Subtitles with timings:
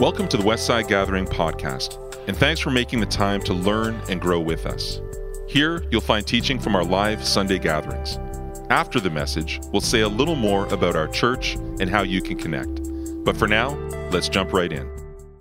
[0.00, 4.20] Welcome to the Westside Gathering podcast, and thanks for making the time to learn and
[4.20, 5.00] grow with us.
[5.48, 8.16] Here, you'll find teaching from our live Sunday gatherings.
[8.70, 12.38] After the message, we'll say a little more about our church and how you can
[12.38, 12.80] connect.
[13.24, 13.70] But for now,
[14.12, 14.88] let's jump right in.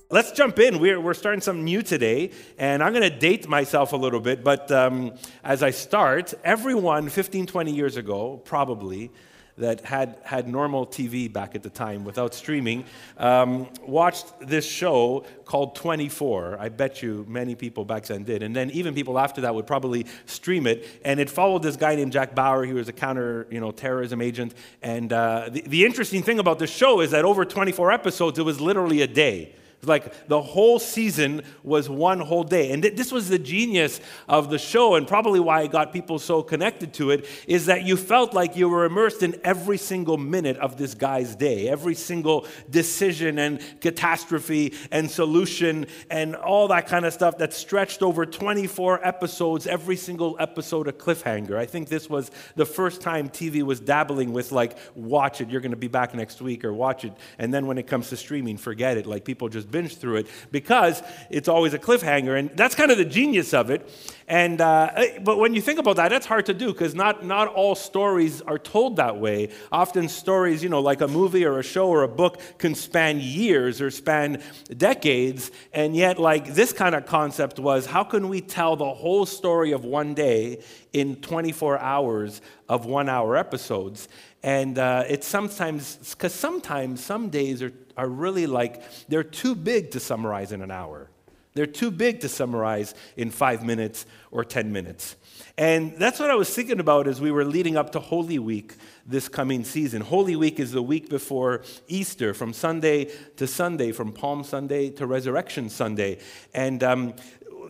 [0.10, 0.80] Let's jump in.
[0.80, 4.44] We're, we're starting something new today, and I'm going to date myself a little bit,
[4.44, 5.14] but um,
[5.44, 9.12] as I start, everyone 15, 20 years ago, probably,
[9.58, 12.86] that had, had normal TV back at the time without streaming,
[13.18, 16.58] um, watched this show called 24.
[16.60, 18.44] I bet you many people back then did.
[18.44, 20.88] And then even people after that would probably stream it.
[21.04, 22.66] And it followed this guy named Jack Bauer.
[22.66, 24.54] He was a counter you know, terrorism agent.
[24.82, 28.44] And uh, the, the interesting thing about this show is that over 24 episodes, it
[28.44, 29.56] was literally a day.
[29.84, 32.72] Like the whole season was one whole day.
[32.72, 36.18] And th- this was the genius of the show, and probably why it got people
[36.18, 40.18] so connected to it, is that you felt like you were immersed in every single
[40.18, 46.88] minute of this guy's day, every single decision and catastrophe and solution and all that
[46.88, 51.56] kind of stuff that stretched over 24 episodes, every single episode a cliffhanger.
[51.56, 55.62] I think this was the first time TV was dabbling with, like, watch it, you're
[55.62, 57.14] going to be back next week, or watch it.
[57.38, 59.06] And then when it comes to streaming, forget it.
[59.06, 62.38] Like, people just binge through it because it's always a cliffhanger.
[62.38, 63.90] And that's kind of the genius of it.
[64.28, 67.26] And, uh, eh, but when you think about that, that's hard to do because not,
[67.26, 69.50] not all stories are told that way.
[69.72, 73.22] Often stories, you know, like a movie or a show or a book can span
[73.22, 74.42] years or span
[74.76, 75.52] decades.
[75.74, 79.72] And yet, like this kind of concept was how can we tell the whole story
[79.72, 84.10] of one day in 24 hours of one hour episodes?
[84.44, 89.92] And uh, it's sometimes, because sometimes some days are, are really like, they're too big
[89.92, 91.10] to summarize in an hour.
[91.58, 95.16] They're too big to summarize in five minutes or 10 minutes.
[95.58, 98.76] And that's what I was thinking about as we were leading up to Holy Week
[99.08, 100.04] this coming season.
[100.04, 103.06] Holy Week is the week before Easter, from Sunday
[103.38, 106.20] to Sunday, from Palm Sunday to Resurrection Sunday.
[106.54, 107.16] And um,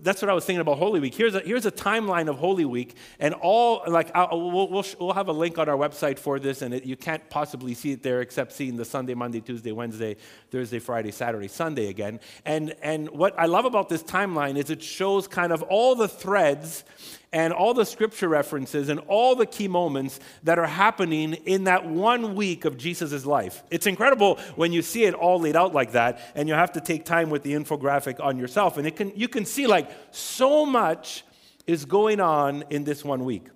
[0.02, 1.14] that's what I was thinking about Holy Week.
[1.14, 5.28] Here's a, here's a timeline of Holy Week, and all, like, we'll, we'll, we'll, have
[5.28, 8.22] a link on our website for this, and it, you can't possibly see it there
[8.22, 10.16] except seeing the Sunday, Monday, Tuesday, Wednesday,
[10.52, 12.20] Thursday, Friday, Saturday, Sunday again.
[12.46, 16.08] And, and what I love about this timeline is it shows kind of all the
[16.08, 16.84] threads
[17.34, 21.86] and all the scripture references and all the key moments that are happening in that
[21.86, 23.64] one week of Jesus' life.
[23.70, 26.82] It's incredible when you see it all laid out like that, and you have to
[26.82, 28.78] take time with the infographic on yourself.
[28.78, 31.24] And it can, you can see like so much
[31.66, 33.48] is going on in this one week.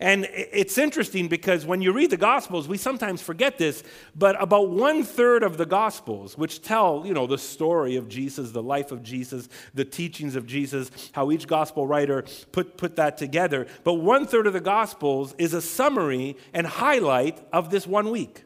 [0.00, 3.82] And it's interesting because when you read the Gospels, we sometimes forget this,
[4.14, 8.50] but about one third of the Gospels, which tell, you know, the story of Jesus,
[8.50, 13.16] the life of Jesus, the teachings of Jesus, how each Gospel writer put, put that
[13.16, 18.10] together, but one third of the Gospels is a summary and highlight of this one
[18.10, 18.44] week.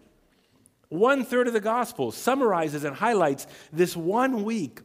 [0.88, 4.80] One third of the Gospels summarizes and highlights this one week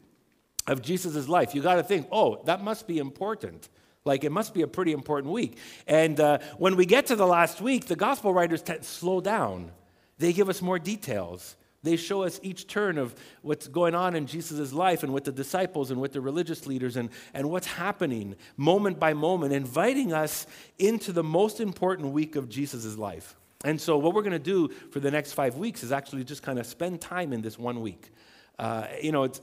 [0.66, 1.54] of Jesus' life.
[1.54, 3.70] You got to think, oh, that must be important.
[4.08, 5.58] Like, it must be a pretty important week.
[5.86, 9.72] And uh, when we get to the last week, the gospel writers t- slow down.
[10.18, 11.56] They give us more details.
[11.84, 13.14] They show us each turn of
[13.44, 16.98] what's going on in Jesus' life and with the disciples and with the religious leaders
[16.98, 20.48] and, and what's happening moment by moment, inviting us
[20.80, 23.36] into the most important week of Jesus' life.
[23.64, 26.44] And so, what we're going to do for the next five weeks is actually just
[26.44, 28.12] kind of spend time in this one week.
[28.60, 29.40] Uh, you know, it's,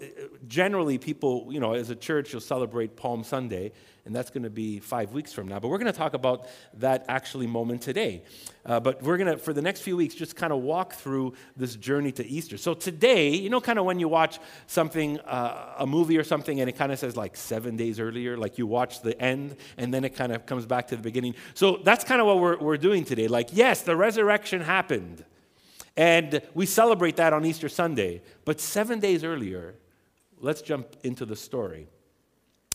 [0.49, 3.71] generally people, you know, as a church, you'll celebrate Palm Sunday,
[4.05, 5.61] and that's going to be five weeks from now.
[5.61, 8.25] But we're going to talk about that actually moment today.
[8.67, 11.35] Uh, but we're going to, for the next few weeks, just kind of walk through
[11.57, 12.57] this journey to Easter.
[12.57, 16.61] So today, you know, kind of when you watch something, uh, a movie or something,
[16.61, 19.95] and it kind of says like seven days earlier, like you watch the end, and
[19.95, 21.37] then it kind of comes back to the beginning.
[21.55, 23.29] So that's kind of what we're, we're doing today.
[23.29, 25.25] Like, yes, the resurrection happened.
[25.97, 28.23] And we celebrate that on Easter Sunday.
[28.45, 29.75] But seven days earlier,
[30.41, 31.89] let's jump into the story.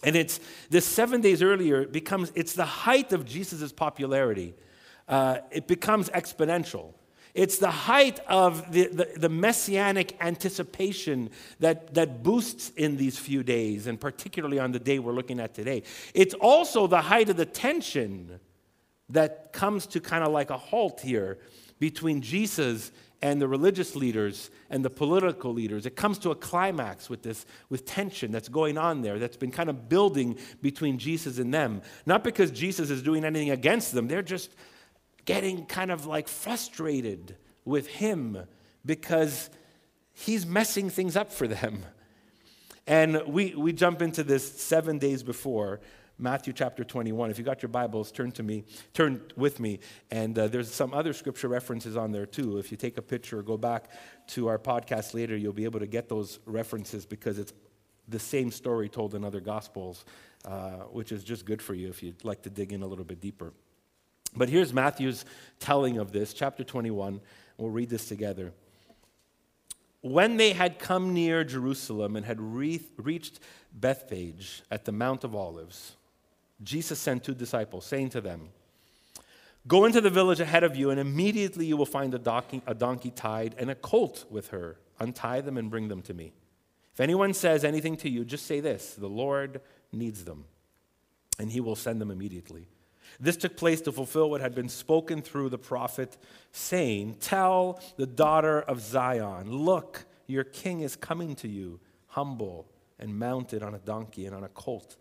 [0.03, 4.53] And it's this seven days earlier, it becomes, it's the height of Jesus' popularity.
[5.07, 6.94] Uh, it becomes exponential.
[7.34, 11.30] It's the height of the, the, the, messianic anticipation
[11.60, 15.54] that, that boosts in these few days, and particularly on the day we're looking at
[15.54, 15.83] today.
[16.13, 18.39] It's also the height of the tension
[19.10, 21.38] that comes to kind of like a halt here
[21.80, 25.86] between Jesus and the religious leaders and the political leaders.
[25.86, 29.51] It comes to a climax with this, with tension that's going on there, that's been
[29.51, 31.81] kind of building between Jesus and them.
[32.06, 34.51] Not because Jesus is doing anything against them, they're just
[35.25, 37.36] getting kind of like frustrated
[37.66, 38.38] with him
[38.86, 39.50] because
[40.13, 41.86] he's messing things up for them.
[42.88, 45.80] And we, we jump into this seven days before,
[46.21, 47.31] Matthew chapter 21.
[47.31, 49.80] If you got your Bibles, turn to me, turn with me.
[50.12, 52.57] And uh, there's some other scripture references on there too.
[52.57, 53.89] If you take a picture or go back
[54.27, 57.54] to our podcast later, you'll be able to get those references because it's
[58.10, 60.04] the same story told in other gospels,
[60.44, 63.06] uh, which is just good for you if you'd like to dig in a little
[63.06, 63.54] bit deeper.
[64.36, 65.24] But here's Matthew's
[65.60, 67.22] telling of this, chapter 21.
[67.57, 68.51] We'll read this together.
[70.01, 73.39] When they had come near Jerusalem and had re- reached
[73.74, 75.95] Bethphage at the Mount of Olives,
[76.62, 78.50] Jesus sent two disciples, saying to them,
[79.68, 82.74] Go into the village ahead of you, and immediately you will find a donkey, a
[82.74, 84.78] donkey tied and a colt with her.
[85.00, 86.34] Untie them and bring them to me.
[86.94, 89.62] If anyone says anything to you, just say this The Lord
[89.92, 90.46] needs them,
[91.38, 92.68] and he will send them immediately.
[93.20, 96.18] This took place to fulfill what had been spoken through the prophet,
[96.52, 102.68] saying, Tell the daughter of Zion, look, your king is coming to you, humble
[103.00, 104.98] and mounted on a donkey and on a colt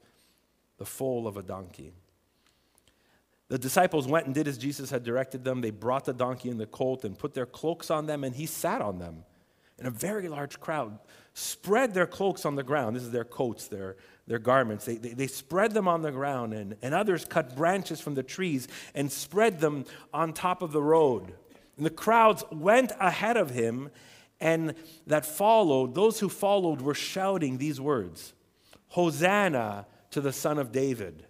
[0.79, 1.93] the foal of a donkey.
[3.49, 5.61] The disciples went and did as Jesus had directed them.
[5.61, 8.47] They brought the donkey and the colt and put their cloaks on them, and he
[8.47, 9.25] sat on them.
[9.79, 10.99] And a very large crowd
[11.35, 12.97] spread their cloaks on the ground.
[12.97, 13.97] This is their coats, their,
[14.27, 14.85] their garments.
[14.85, 18.23] They, they, they spread them on the ground, and, and others cut branches from the
[18.23, 21.33] trees and spread them on top of the road.
[21.77, 23.91] And the crowds went ahead of him,
[24.41, 24.75] and
[25.07, 28.35] that followed, those who followed were shouting these words
[28.89, 29.87] Hosanna!
[30.11, 31.25] To the Son of David.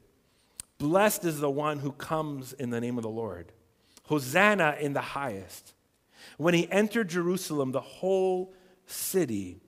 [0.78, 3.52] Blessed is the one who comes in the name of the Lord.
[4.04, 5.74] Hosanna in the highest.
[6.36, 8.54] When he entered Jerusalem, the whole
[8.86, 9.60] city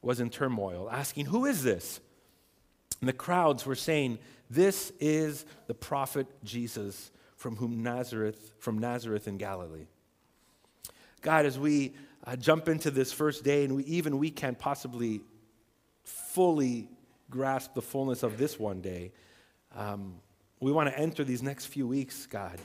[0.00, 2.00] was in turmoil, asking, Who is this?
[3.00, 4.18] And the crowds were saying,
[4.48, 9.86] This is the prophet Jesus from whom Nazareth, from Nazareth in Galilee.
[11.22, 11.94] God, as we
[12.24, 15.22] uh, jump into this first day, and we, even we can't possibly
[16.04, 16.88] fully
[17.32, 19.10] grasp the fullness of this one day.
[19.74, 20.16] Um,
[20.60, 22.58] we want to enter these next few weeks, God,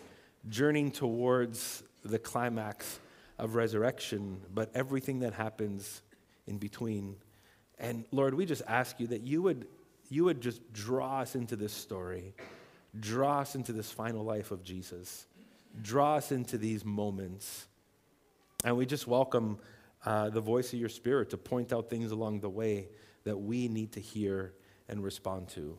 [0.49, 2.99] journeying towards the climax
[3.39, 6.01] of resurrection, but everything that happens
[6.47, 7.15] in between.
[7.79, 9.67] And Lord, we just ask you that you would,
[10.09, 12.35] you would just draw us into this story,
[12.99, 15.27] draw us into this final life of Jesus,
[15.81, 17.67] draw us into these moments.
[18.65, 19.59] And we just welcome
[20.05, 22.89] uh, the voice of your Spirit to point out things along the way
[23.27, 24.53] that we need to hear
[24.87, 25.77] and respond to.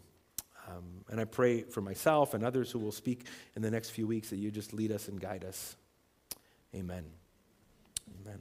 [0.68, 3.24] Um, and I pray for myself and others who will speak
[3.56, 5.76] in the next few weeks that you just lead us and guide us.
[6.74, 7.04] Amen.
[8.20, 8.38] Amen.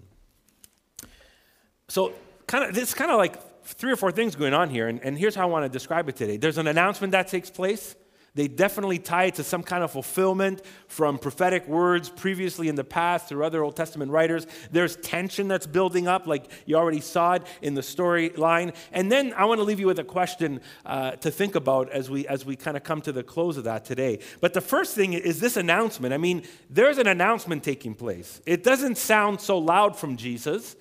[1.88, 2.13] So,
[2.48, 5.18] kind of, it's kind of like three or four things going on here, and, and
[5.18, 6.36] here's how I want to describe it today.
[6.36, 7.95] There's an announcement that takes place.
[8.38, 12.84] They definitely tie it to some kind of fulfillment from prophetic words previously in the
[12.84, 14.45] past through other Old Testament writers.
[14.72, 18.75] There's tension that's building up, like you already saw it in the storyline.
[18.92, 22.12] And then I want to leave you with a question uh, to think about as
[22.12, 24.19] we as we kind of come to the close of that today.
[24.40, 26.13] But the first thing is this announcement.
[26.13, 28.40] I mean, there's an announcement taking place.
[28.45, 30.75] It doesn't sound so loud from Jesus,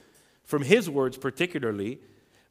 [0.44, 2.00] from his words particularly,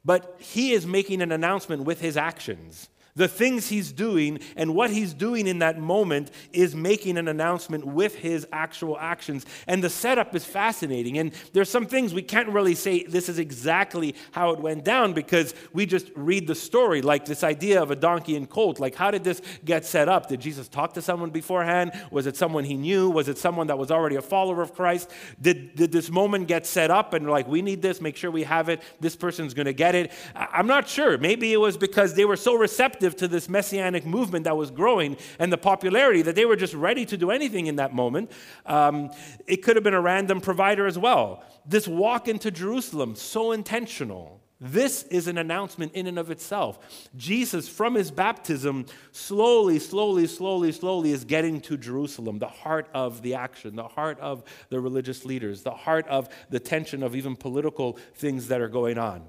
[0.04, 4.90] but he is making an announcement with his actions the things he's doing and what
[4.90, 9.44] he's doing in that moment is making an announcement with his actual actions.
[9.66, 11.18] And the setup is fascinating.
[11.18, 15.14] And there's some things we can't really say this is exactly how it went down
[15.14, 18.78] because we just read the story, like this idea of a donkey and colt.
[18.78, 20.28] Like, how did this get set up?
[20.28, 21.92] Did Jesus talk to someone beforehand?
[22.10, 23.10] Was it someone he knew?
[23.10, 25.10] Was it someone that was already a follower of Christ?
[25.40, 28.42] Did, did this moment get set up and like, we need this, make sure we
[28.42, 30.12] have it, this person's gonna get it?
[30.34, 31.16] I'm not sure.
[31.16, 35.16] Maybe it was because they were so receptive to this messianic movement that was growing
[35.38, 38.32] and the popularity that they were just ready to do anything in that moment.
[38.64, 39.10] Um,
[39.46, 41.44] it could have been a random provider as well.
[41.64, 44.40] This walk into Jerusalem, so intentional.
[44.58, 47.08] This is an announcement in and of itself.
[47.14, 53.20] Jesus, from his baptism, slowly, slowly, slowly, slowly is getting to Jerusalem, the heart of
[53.20, 57.36] the action, the heart of the religious leaders, the heart of the tension of even
[57.36, 59.24] political things that are going on,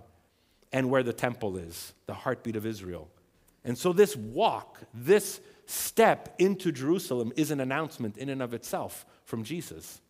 [0.71, 3.09] and where the temple is, the heartbeat of Israel.
[3.63, 9.05] And so, this walk, this step into Jerusalem is an announcement in and of itself
[9.25, 10.01] from Jesus.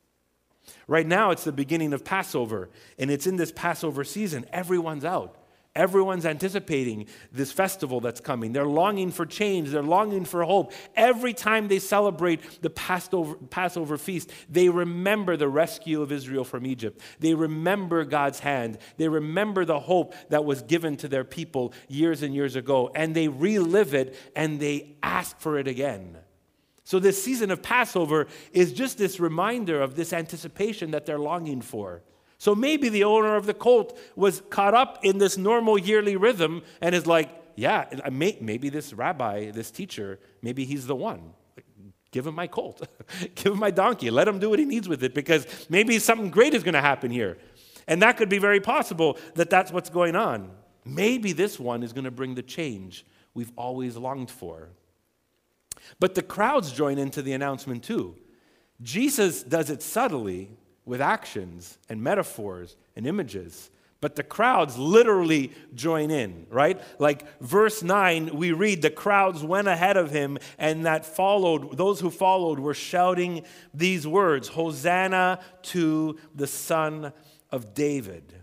[0.87, 4.45] Right now, it's the beginning of Passover, and it's in this Passover season.
[4.51, 5.37] Everyone's out.
[5.77, 8.51] Everyone's anticipating this festival that's coming.
[8.51, 9.69] They're longing for change.
[9.69, 10.73] They're longing for hope.
[10.95, 16.65] Every time they celebrate the Passover, Passover feast, they remember the rescue of Israel from
[16.65, 16.99] Egypt.
[17.19, 18.79] They remember God's hand.
[18.97, 22.89] They remember the hope that was given to their people years and years ago.
[22.95, 26.17] And they relive it and they ask for it again.
[26.85, 31.61] So, this season of Passover is just this reminder of this anticipation that they're longing
[31.61, 32.01] for.
[32.37, 36.61] So maybe the owner of the colt was caught up in this normal yearly rhythm
[36.81, 41.33] and is like, yeah, maybe this rabbi, this teacher, maybe he's the one.
[42.11, 42.87] Give him my colt,
[43.35, 46.29] give him my donkey, let him do what he needs with it because maybe something
[46.29, 47.37] great is going to happen here.
[47.87, 50.51] And that could be very possible that that's what's going on.
[50.85, 54.69] Maybe this one is going to bring the change we've always longed for.
[55.99, 58.15] But the crowds join into the announcement too.
[58.81, 60.51] Jesus does it subtly
[60.87, 63.69] with actions and metaphors and images.
[63.99, 66.79] But the crowds literally join in, right?
[66.99, 71.99] Like verse 9, we read, the crowds went ahead of him, and that followed, those
[71.99, 77.11] who followed were shouting these words Hosanna to the Son
[77.51, 78.33] of David.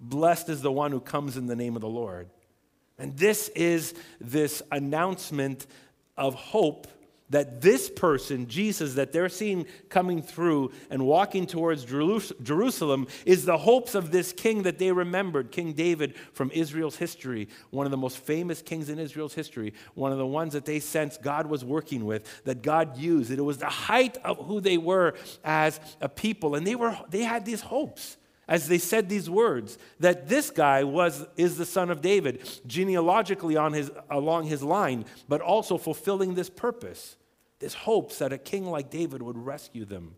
[0.00, 2.30] Blessed is the one who comes in the name of the Lord.
[2.98, 5.66] And this is this announcement
[6.16, 6.86] of hope
[7.30, 13.58] that this person, Jesus, that they're seeing coming through and walking towards Jerusalem, is the
[13.58, 17.96] hopes of this king that they remembered, King David from Israel's history, one of the
[17.96, 21.64] most famous kings in Israel's history, one of the ones that they sensed God was
[21.64, 23.30] working with, that God used.
[23.30, 25.14] That it was the height of who they were
[25.44, 28.16] as a people, and they were they had these hopes
[28.48, 33.56] as they said these words that this guy was is the son of David genealogically
[33.56, 37.16] on his along his line but also fulfilling this purpose
[37.58, 40.14] this hopes that a king like David would rescue them.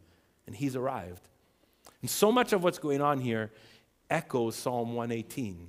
[0.47, 1.28] And he's arrived.
[2.00, 3.52] And so much of what's going on here
[4.11, 5.68] echoes Psalm 118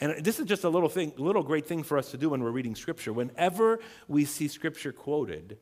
[0.00, 2.28] and this is just a little thing a little great thing for us to do
[2.28, 3.10] when we're reading scripture.
[3.10, 5.56] Whenever we see scripture quoted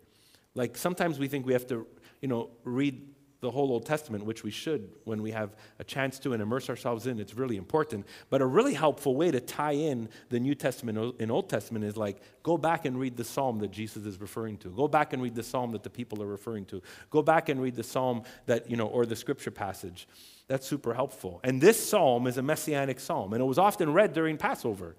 [0.57, 1.87] like sometimes we think we have to
[2.21, 3.12] you know read
[3.43, 6.71] the whole Old Testament, which we should when we have a chance to and immerse
[6.71, 7.19] ourselves in.
[7.19, 8.07] It's really important.
[8.31, 11.97] But a really helpful way to tie in the New Testament and Old Testament is
[11.97, 14.69] like go back and read the psalm that Jesus is referring to.
[14.69, 16.81] Go back and read the psalm that the people are referring to.
[17.11, 20.07] Go back and read the psalm that, you know, or the scripture passage.
[20.47, 21.41] That's super helpful.
[21.43, 24.95] And this psalm is a messianic psalm, and it was often read during Passover.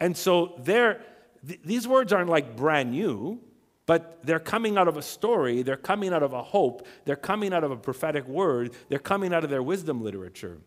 [0.00, 1.00] And so there,
[1.46, 3.40] th- these words aren't like brand new.
[3.86, 7.52] But they're coming out of a story, they're coming out of a hope, they're coming
[7.52, 10.58] out of a prophetic word, they're coming out of their wisdom literature.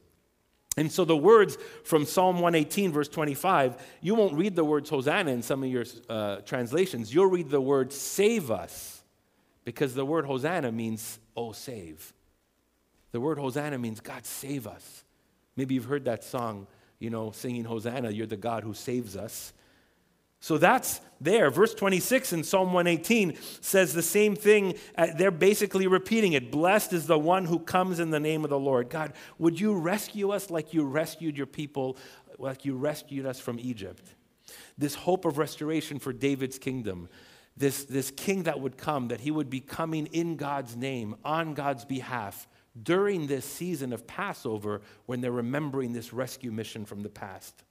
[0.77, 5.31] And so the words from Psalm 118, verse 25, you won't read the words Hosanna
[5.31, 7.11] in some of your uh, translations.
[7.11, 9.01] You'll read the word save us,
[9.65, 12.13] because the word Hosanna means, oh, save.
[13.11, 15.03] The word Hosanna means, God, save us.
[15.55, 16.67] Maybe you've heard that song,
[16.99, 19.51] you know, singing Hosanna, you're the God who saves us.
[20.39, 21.49] So that's there.
[21.49, 24.75] Verse 26 in Psalm 118 says the same thing.
[24.97, 26.51] Uh, they're basically repeating it.
[26.51, 28.89] Blessed is the one who comes in the name of the Lord.
[28.89, 31.97] God, would you rescue us like you rescued your people,
[32.37, 34.03] like you rescued us from Egypt?
[34.77, 37.09] This hope of restoration for David's kingdom.
[37.55, 41.55] This, this king that would come, that he would be coming in God's name, on
[41.55, 42.47] God's behalf,
[42.81, 47.63] during this season of Passover when they're remembering this rescue mission from the past.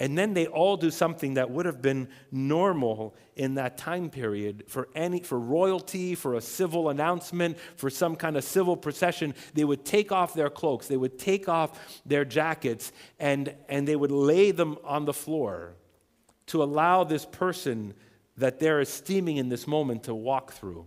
[0.00, 4.64] And then they all do something that would have been normal in that time period
[4.68, 9.34] for any for royalty, for a civil announcement, for some kind of civil procession.
[9.54, 13.96] They would take off their cloaks, they would take off their jackets, and, and they
[13.96, 15.74] would lay them on the floor
[16.46, 17.94] to allow this person
[18.36, 20.86] that they're esteeming in this moment to walk through.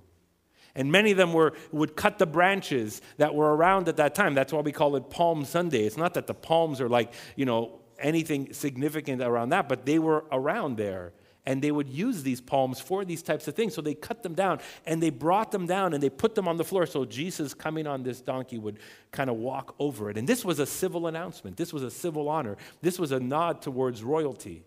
[0.73, 4.33] And many of them were, would cut the branches that were around at that time.
[4.33, 5.83] That's why we call it Palm Sunday.
[5.83, 9.99] It's not that the palms are like, you know, anything significant around that, but they
[9.99, 11.13] were around there.
[11.43, 13.73] And they would use these palms for these types of things.
[13.73, 16.57] So they cut them down and they brought them down and they put them on
[16.57, 16.85] the floor.
[16.85, 18.77] So Jesus, coming on this donkey, would
[19.11, 20.17] kind of walk over it.
[20.17, 21.57] And this was a civil announcement.
[21.57, 22.57] This was a civil honor.
[22.81, 24.63] This was a nod towards royalty.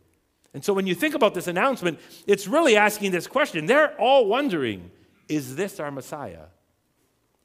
[0.52, 3.66] And so when you think about this announcement, it's really asking this question.
[3.66, 4.90] They're all wondering
[5.28, 6.46] is this our Messiah?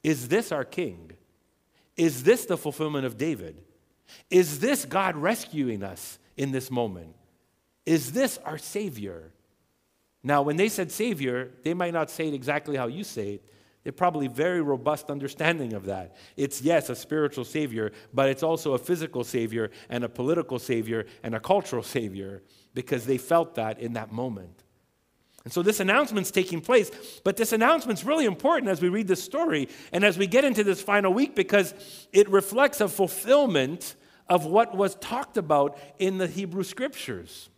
[0.02, 1.12] Is this our King?
[1.96, 3.62] Is this the fulfillment of David?
[4.30, 7.14] Is this God rescuing us in this moment?
[7.86, 9.32] Is this our Savior?
[10.22, 13.44] Now, when they said Savior, they might not say it exactly how you say it.
[13.82, 16.16] They're probably very robust understanding of that.
[16.36, 21.06] It's, yes, a spiritual Savior, but it's also a physical Savior and a political Savior
[21.22, 22.42] and a cultural Savior
[22.74, 24.64] because they felt that in that moment.
[25.44, 26.90] And so this announcement's taking place,
[27.24, 30.62] but this announcement's really important as we read this story and as we get into
[30.62, 31.72] this final week because
[32.12, 33.94] it reflects a fulfillment
[34.30, 37.50] of what was talked about in the Hebrew scriptures.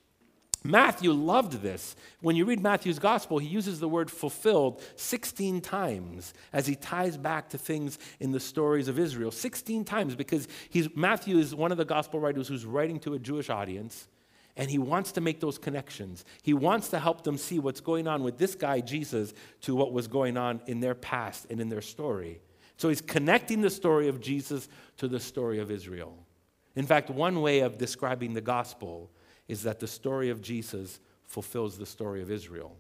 [0.65, 1.97] Matthew loved this.
[2.21, 7.17] When you read Matthew's gospel, he uses the word fulfilled 16 times as he ties
[7.17, 9.33] back to things in the stories of Israel.
[9.33, 10.49] 16 times because
[10.95, 14.09] Matthew is one of the gospel writers who's writing to a Jewish audience.
[14.57, 16.27] And he wants to make those connections.
[16.43, 19.93] He wants to help them see what's going on with this guy, Jesus, to what
[19.93, 22.41] was going on in their past and in their story.
[22.77, 26.22] So he's connecting the story of Jesus to the story of Israel.
[26.75, 29.11] In fact, one way of describing the gospel
[29.49, 32.77] is that the story of Jesus fulfills the story of Israel.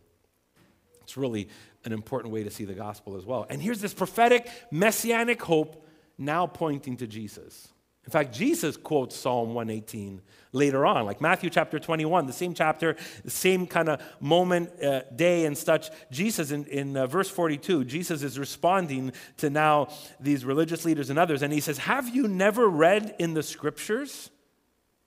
[1.02, 1.49] It's really
[1.84, 3.46] an important way to see the gospel as well.
[3.50, 7.68] And here's this prophetic messianic hope now pointing to Jesus.
[8.04, 12.97] In fact, Jesus quotes Psalm 118 later on, like Matthew chapter 21, the same chapter,
[13.25, 15.88] the same kind of moment, uh, day, and such.
[16.11, 21.18] Jesus, in, in uh, verse 42, Jesus is responding to now these religious leaders and
[21.18, 24.30] others, and he says, Have you never read in the scriptures?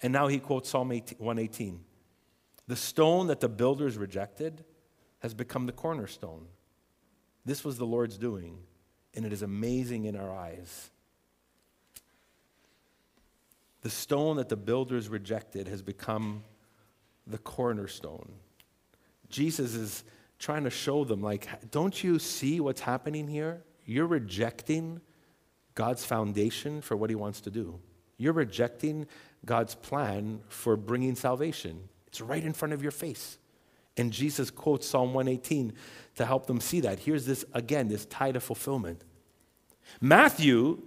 [0.02, 1.82] And now he quotes Psalm 18, 118
[2.68, 4.64] The stone that the builders rejected
[5.20, 6.48] has become the cornerstone.
[7.44, 8.60] This was the Lord's doing,
[9.14, 10.92] and it is amazing in our eyes.
[13.86, 16.44] The stone that the builders rejected has become
[17.28, 18.32] the cornerstone.
[19.30, 20.04] Jesus is
[20.40, 23.64] trying to show them, like, don't you see what's happening here?
[23.86, 25.02] You're rejecting
[25.76, 27.80] God's foundation for what he wants to do.
[28.18, 29.06] You're rejecting
[29.46, 31.88] God's plan for bringing salvation.
[32.08, 33.38] It's right in front of your face.
[33.98, 35.74] And Jesus quotes Psalm 118
[36.16, 36.98] to help them see that.
[36.98, 39.04] Here's this, again, this tie to fulfillment.
[40.02, 40.82] Matthew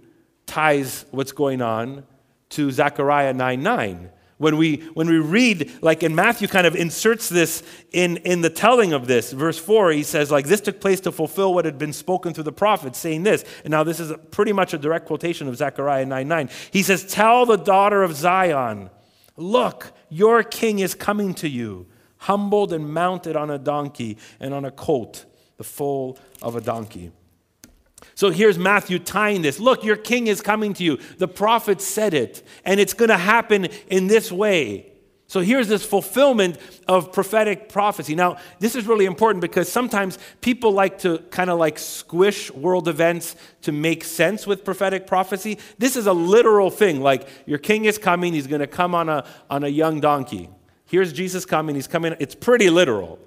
[0.45, 2.03] ties what's going on
[2.49, 4.09] to Zechariah 9 9.
[4.39, 8.49] When we, when we read, like in Matthew, kind of inserts this in, in the
[8.49, 9.33] telling of this.
[9.33, 12.45] Verse 4, he says, like, this took place to fulfill what had been spoken through
[12.45, 13.43] the prophets, saying this.
[13.65, 16.49] And now this is pretty much a direct quotation of Zechariah 9 9.
[16.71, 18.89] He says, Tell the daughter of Zion,
[19.35, 21.87] look, your king is coming to you,
[22.19, 25.25] humbled and mounted on a donkey and on a colt,
[25.57, 27.11] the foal of a donkey.
[28.19, 29.61] So here's Matthew tying this.
[29.61, 30.99] Look, your king is coming to you.
[31.19, 34.91] The prophet said it, and it's going to happen in this way.
[35.27, 38.15] So here's this fulfillment of prophetic prophecy.
[38.15, 42.89] Now, this is really important because sometimes people like to kind of like squish world
[42.89, 45.57] events to make sense with prophetic prophecy.
[45.77, 46.99] This is a literal thing.
[46.99, 50.49] Like your king is coming, he's going to come on a on a young donkey.
[50.83, 52.17] Here's Jesus coming, he's coming.
[52.19, 53.17] It's pretty literal.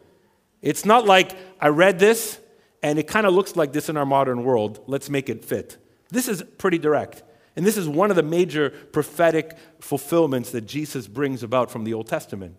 [0.60, 2.41] It's not like I read this
[2.82, 4.80] and it kind of looks like this in our modern world.
[4.86, 5.76] Let's make it fit.
[6.10, 7.22] This is pretty direct.
[7.54, 11.94] And this is one of the major prophetic fulfillments that Jesus brings about from the
[11.94, 12.56] Old Testament.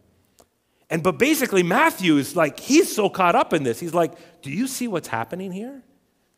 [0.90, 3.80] And but basically Matthew is like he's so caught up in this.
[3.80, 5.82] He's like, "Do you see what's happening here?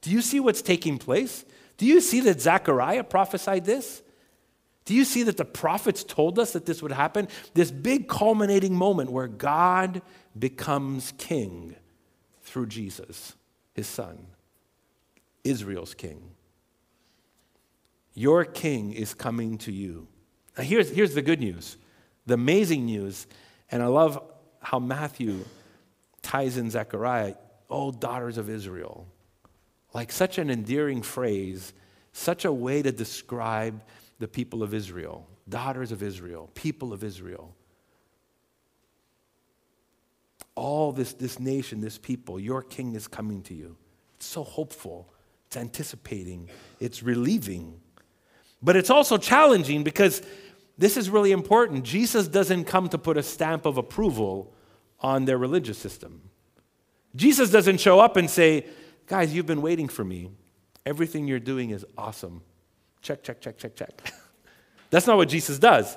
[0.02, 1.46] Do you see what's taking place?
[1.78, 4.02] Do you see that Zechariah prophesied this?
[4.86, 7.28] Do you see that the prophets told us that this would happen?
[7.56, 10.02] This big culminating moment where God
[10.38, 11.76] becomes king
[12.44, 13.36] through Jesus
[13.76, 14.26] his son,
[15.44, 16.32] Israel's king.
[18.14, 20.08] Your king is coming to you.
[20.58, 21.78] Now, here's, here's the good news,
[22.26, 23.28] the amazing news,
[23.70, 24.24] and I love
[24.62, 25.44] how Matthew
[26.22, 27.36] ties in Zechariah,
[27.70, 29.06] oh, daughters of Israel.
[29.94, 31.74] Like such an endearing phrase,
[32.14, 33.84] such a way to describe
[34.20, 37.54] the people of Israel, daughters of Israel, people of Israel
[40.56, 43.76] all this, this nation, this people, your king is coming to you.
[44.16, 45.14] It's so hopeful,
[45.48, 47.80] it's anticipating, it's relieving.
[48.62, 50.22] But it's also challenging because
[50.78, 51.84] this is really important.
[51.84, 54.54] Jesus doesn't come to put a stamp of approval
[55.00, 56.22] on their religious system.
[57.16, 58.66] Jesus doesn't show up and say,
[59.08, 60.32] Guys, you've been waiting for me.
[60.84, 62.42] Everything you're doing is awesome.
[63.02, 64.14] Check, check, check, check, check.
[64.90, 65.96] That's not what Jesus does.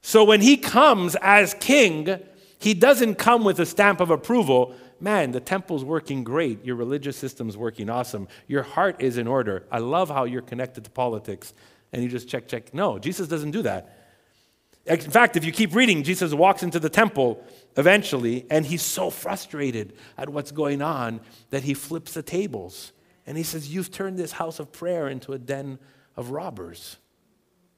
[0.00, 2.18] So when he comes as king,
[2.60, 4.74] he doesn't come with a stamp of approval.
[5.00, 6.62] Man, the temple's working great.
[6.62, 8.28] Your religious system's working awesome.
[8.46, 9.64] Your heart is in order.
[9.72, 11.54] I love how you're connected to politics.
[11.90, 12.74] And you just check, check.
[12.74, 13.96] No, Jesus doesn't do that.
[14.84, 17.42] In fact, if you keep reading, Jesus walks into the temple
[17.78, 22.92] eventually, and he's so frustrated at what's going on that he flips the tables.
[23.26, 25.78] And he says, You've turned this house of prayer into a den
[26.14, 26.98] of robbers.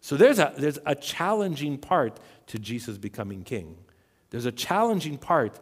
[0.01, 2.19] So there's a, there's a challenging part
[2.49, 3.77] to Jesus becoming king.
[4.33, 5.61] There's a challenging part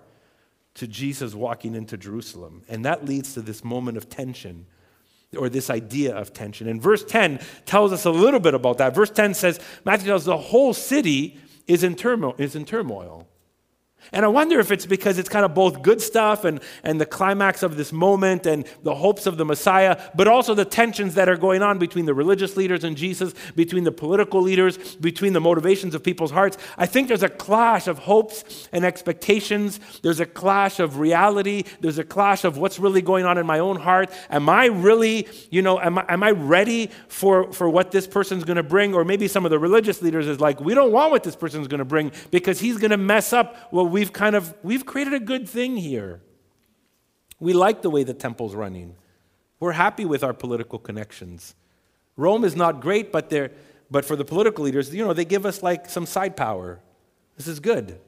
[0.75, 4.67] to Jesus walking into Jerusalem, and that leads to this moment of tension
[5.37, 6.69] or this idea of tension.
[6.69, 8.95] And verse 10 tells us a little bit about that.
[8.95, 12.37] Verse 10 says, Matthew tells the whole city is in turmoil.
[12.39, 13.27] Is in turmoil.
[14.13, 17.07] And I wonder if it's because it's kind of both good stuff and, and the
[17.07, 21.29] climax of this moment and the hopes of the Messiah, but also the tensions that
[21.29, 25.41] are going on between the religious leaders and Jesus, between the political leaders, between the
[25.41, 26.57] motivations of people's hearts.
[26.77, 29.79] I think there's a clash of hopes and expectations.
[30.03, 31.65] There's a clash of reality.
[31.81, 34.11] There's a clash of what's really going on in my own heart.
[34.29, 38.45] Am I really, you know, am I, am I ready for, for what this person's
[38.45, 38.95] going to bring?
[38.95, 41.69] Or maybe some of the religious leaders is like, we don't want what this person's
[41.69, 45.15] going to bring because he's going to mess up what we've kind of we've created
[45.15, 46.21] a good thing here.
[47.39, 48.97] We like the way the temple's running.
[49.59, 51.55] We're happy with our political connections.
[52.17, 53.51] Rome is not great, but they're
[53.91, 56.81] but for the political leaders, you know, they give us like some side power.
[57.37, 57.99] This is good.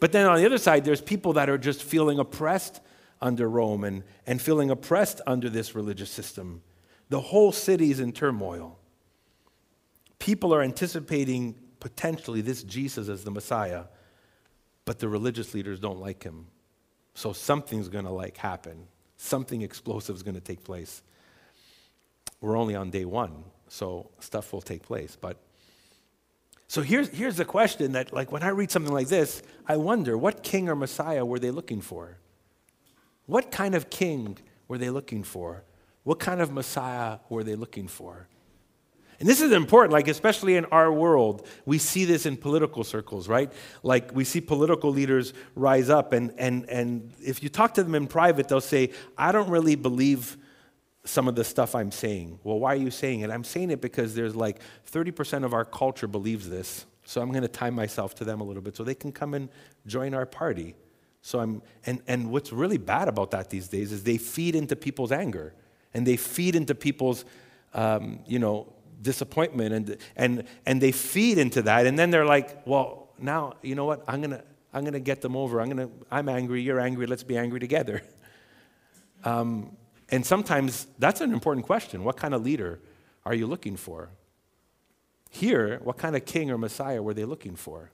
[0.00, 2.80] But then on the other side, there's people that are just feeling oppressed
[3.22, 6.62] under Rome and, and feeling oppressed under this religious system.
[7.08, 8.78] The whole city is in turmoil.
[10.18, 13.84] People are anticipating potentially this Jesus as the Messiah,
[14.84, 16.46] but the religious leaders don't like him.
[17.14, 18.86] So something's going to like happen.
[19.16, 21.02] Something explosive is going to take place.
[22.40, 25.38] We're only on day 1, so stuff will take place, but
[26.66, 30.16] so here's, here's the question that, like, when I read something like this, I wonder
[30.16, 32.18] what king or Messiah were they looking for?
[33.26, 35.64] What kind of king were they looking for?
[36.02, 38.28] What kind of Messiah were they looking for?
[39.20, 43.28] And this is important, like, especially in our world, we see this in political circles,
[43.28, 43.52] right?
[43.82, 47.94] Like, we see political leaders rise up, and, and, and if you talk to them
[47.94, 50.36] in private, they'll say, I don't really believe
[51.04, 52.40] some of the stuff I'm saying.
[52.42, 53.30] Well, why are you saying it?
[53.30, 56.86] I'm saying it because there's like 30% of our culture believes this.
[57.04, 59.34] So I'm going to tie myself to them a little bit so they can come
[59.34, 59.50] and
[59.86, 60.74] join our party.
[61.20, 64.76] So I'm, and, and what's really bad about that these days is they feed into
[64.76, 65.54] people's anger
[65.92, 67.24] and they feed into people's,
[67.74, 68.72] um, you know,
[69.04, 71.86] disappointment and, and, and they feed into that.
[71.86, 74.02] And then they're like, well, now, you know what?
[74.08, 75.60] I'm going to, I'm going to get them over.
[75.60, 76.62] I'm going to, I'm angry.
[76.62, 77.06] You're angry.
[77.06, 78.02] Let's be angry together.
[79.26, 79.74] Um,
[80.10, 82.04] and sometimes that's an important question.
[82.04, 82.78] What kind of leader
[83.24, 84.10] are you looking for?
[85.30, 87.90] Here, what kind of king or Messiah were they looking for?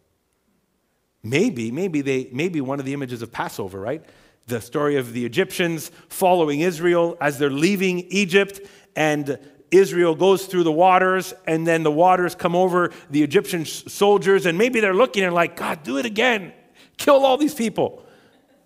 [1.23, 4.05] Maybe, maybe they maybe one of the images of Passover, right?
[4.49, 8.61] The story of the Egyptians following Israel as they're leaving Egypt
[8.97, 9.39] and
[9.71, 14.59] Israel goes through the waters and then the waters come over the Egyptian soldiers and
[14.59, 16.53] maybe they're looking and like, God, do it again.
[16.97, 18.05] Kill all these people.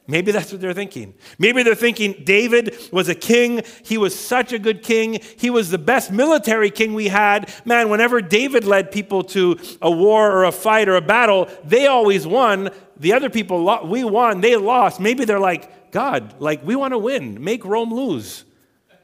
[0.07, 1.15] Maybe that's what they're thinking.
[1.39, 3.63] Maybe they're thinking David was a king.
[3.85, 5.19] He was such a good king.
[5.39, 7.51] He was the best military king we had.
[7.65, 11.87] Man, whenever David led people to a war or a fight or a battle, they
[11.87, 12.71] always won.
[12.99, 15.01] The other people, we won, they lost.
[15.01, 17.43] Maybe they're like, God, like, we want to win.
[17.43, 18.45] Make Rome lose.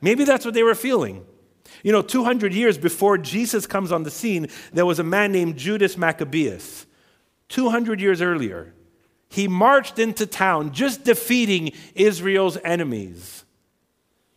[0.03, 1.25] Maybe that's what they were feeling.
[1.83, 5.57] You know, 200 years before Jesus comes on the scene, there was a man named
[5.57, 6.87] Judas Maccabeus.
[7.49, 8.75] 200 years earlier
[9.31, 13.45] he marched into town just defeating Israel's enemies.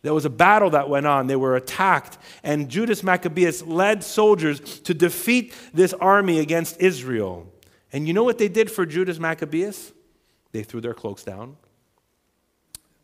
[0.02, 1.26] There was a battle that went on.
[1.26, 7.46] They were attacked, and Judas Maccabeus led soldiers to defeat this army against Israel.
[7.92, 9.92] And you know what they did for Judas Maccabeus?
[10.52, 11.56] They threw their cloaks down,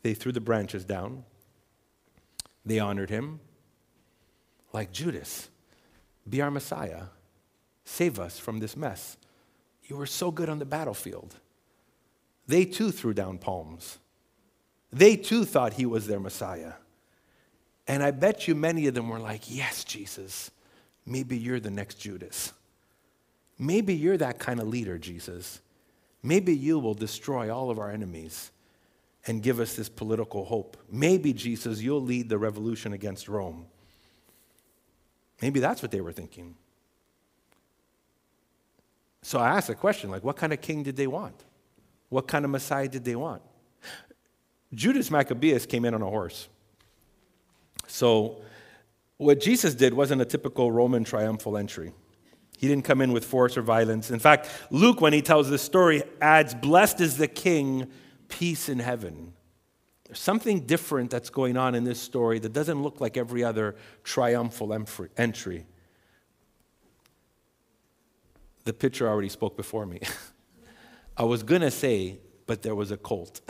[0.02, 1.24] they threw the branches down,
[2.64, 3.40] they honored him.
[4.72, 5.48] Like Judas,
[6.28, 7.04] be our Messiah.
[7.84, 9.16] Save us from this mess.
[9.84, 11.34] You were so good on the battlefield.
[12.46, 13.98] They too threw down palms.
[14.92, 16.74] They too thought he was their Messiah.
[17.86, 20.50] And I bet you many of them were like, Yes, Jesus,
[21.04, 22.52] maybe you're the next Judas.
[23.58, 25.60] Maybe you're that kind of leader, Jesus.
[26.22, 28.50] Maybe you will destroy all of our enemies
[29.26, 30.76] and give us this political hope.
[30.90, 33.66] Maybe, Jesus, you'll lead the revolution against Rome.
[35.42, 36.54] Maybe that's what they were thinking.
[39.22, 41.44] So I asked a question like, what kind of king did they want?
[42.08, 43.42] What kind of Messiah did they want?
[44.74, 46.48] Judas Maccabeus came in on a horse.
[47.86, 48.40] So,
[49.16, 51.92] what Jesus did wasn't a typical Roman triumphal entry.
[52.56, 54.10] He didn't come in with force or violence.
[54.10, 57.88] In fact, Luke, when he tells this story, adds, Blessed is the king,
[58.28, 59.34] peace in heaven.
[60.10, 63.76] There's something different that's going on in this story that doesn't look like every other
[64.02, 64.76] triumphal
[65.16, 65.66] entry.
[68.64, 70.00] The picture already spoke before me.
[71.16, 73.40] I was going to say, but there was a colt.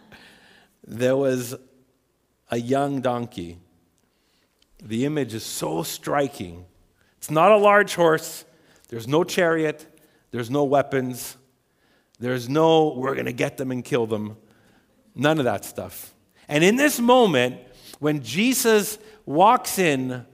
[0.86, 1.54] there was
[2.50, 3.56] a young donkey.
[4.84, 6.66] The image is so striking.
[7.16, 8.44] It's not a large horse,
[8.88, 9.86] there's no chariot,
[10.32, 11.38] there's no weapons,
[12.18, 14.36] there's no, we're going to get them and kill them.
[15.18, 16.14] None of that stuff.
[16.48, 17.58] And in this moment,
[17.98, 20.24] when Jesus walks in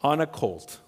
[0.00, 0.80] on a colt,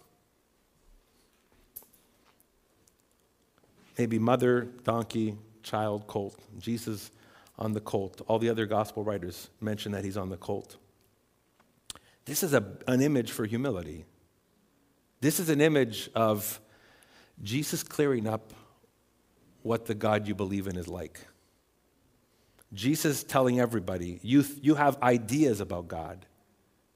[3.99, 6.39] maybe mother, donkey, child, colt.
[6.59, 7.11] Jesus
[7.59, 8.23] on the colt.
[8.27, 10.77] All the other gospel writers mention that he's on the colt.
[12.25, 14.07] This is a, an image for humility.
[15.21, 16.61] This is an image of
[17.43, 18.55] Jesus clearing up
[19.63, 21.21] what the God you believe in is like.
[22.75, 26.27] Jesus telling everybody, you, you have ideas about God.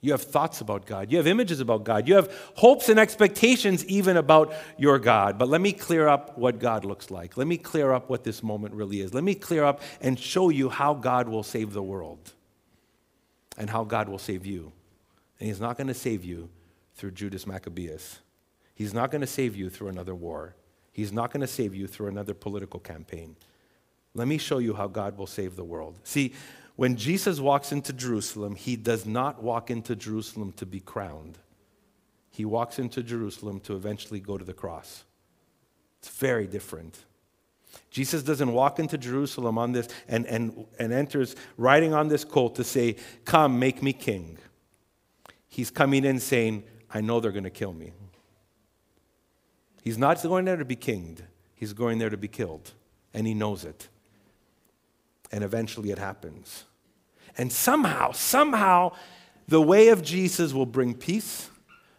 [0.01, 1.11] You have thoughts about God.
[1.11, 2.07] You have images about God.
[2.07, 5.39] You have hopes and expectations even about your God.
[5.39, 7.37] But let me clear up what God looks like.
[7.37, 9.13] Let me clear up what this moment really is.
[9.13, 12.33] Let me clear up and show you how God will save the world
[13.57, 14.73] and how God will save you.
[15.41, 16.49] And He's not going to save you
[16.95, 18.21] through Judas Maccabeus.
[18.77, 20.55] He's not going to save you through another war.
[20.93, 23.35] He's not going to save you through another political campaign.
[24.15, 25.99] Let me show you how God will save the world.
[26.05, 26.35] See,
[26.77, 31.39] when Jesus walks into Jerusalem, he does not walk into Jerusalem to be crowned.
[32.31, 35.05] He walks into Jerusalem to eventually go to the cross.
[35.99, 37.05] It's very different.
[37.91, 42.55] Jesus doesn't walk into Jerusalem on this and, and, and enters riding on this colt
[42.57, 44.39] to say, Come, make me king.
[45.49, 47.93] He's coming in saying, I know they're going to kill me.
[49.83, 52.73] He's not going there to be kinged, he's going there to be killed.
[53.15, 53.89] And he knows it.
[55.31, 56.65] And eventually it happens.
[57.37, 58.93] And somehow, somehow,
[59.47, 61.49] the way of Jesus will bring peace.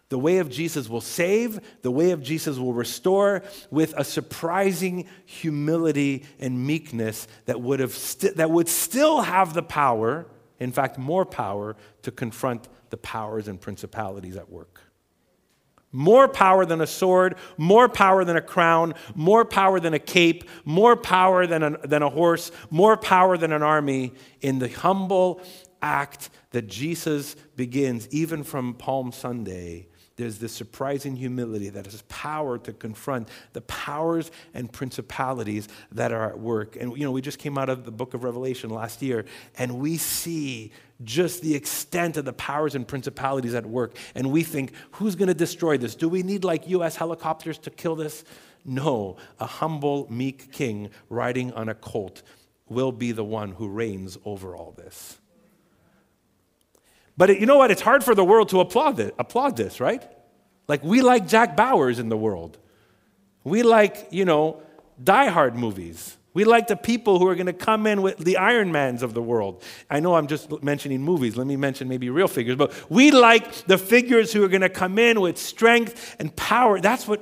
[0.09, 1.59] The way of Jesus will save.
[1.81, 7.95] The way of Jesus will restore with a surprising humility and meekness that would, have
[8.35, 10.25] that would still have the power,
[10.59, 14.81] in fact, more power, to confront the powers and principalities at work.
[15.91, 20.43] More power than a sword, more power than a crown, more power than a cape,
[20.63, 25.41] more power than a, than a horse, more power than an army in the humble
[25.81, 29.88] act that Jesus begins, even from Palm Sunday.
[30.19, 36.29] There's this surprising humility that has power to confront the powers and principalities that are
[36.29, 36.75] at work.
[36.75, 39.23] And, you know, we just came out of the book of Revelation last year,
[39.57, 40.73] and we see
[41.05, 43.95] just the extent of the powers and principalities at work.
[44.13, 45.95] And we think, who's going to destroy this?
[45.95, 48.25] Do we need like US helicopters to kill this?
[48.65, 52.23] No, a humble, meek king riding on a colt
[52.67, 55.17] will be the one who reigns over all this.
[57.19, 57.69] But it, you know what?
[57.69, 60.09] It's hard for the world to applaud this, applaud this, right?
[60.69, 62.57] Like we like Jack Bauers in the world.
[63.43, 64.61] We like, you know,
[65.03, 66.15] Die Hard movies.
[66.33, 69.13] We like the people who are going to come in with the Iron Mans of
[69.13, 69.61] the world.
[69.89, 71.35] I know I'm just mentioning movies.
[71.35, 72.55] Let me mention maybe real figures.
[72.55, 76.79] But we like the figures who are going to come in with strength and power.
[76.79, 77.21] That's what,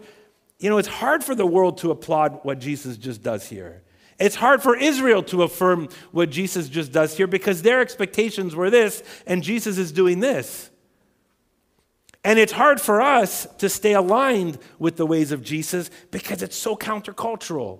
[0.60, 3.82] you know, it's hard for the world to applaud what Jesus just does here.
[4.20, 8.70] It's hard for Israel to affirm what Jesus just does here because their expectations were
[8.70, 10.72] this, and Jesus is doing this.
[12.24, 16.58] And it's hard for us to stay aligned with the ways of Jesus because it's
[16.58, 17.80] so countercultural.